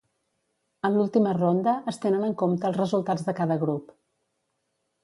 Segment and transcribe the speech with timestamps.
[0.89, 3.97] En l'última ronda, es tenen en compte els resultats de cada grup.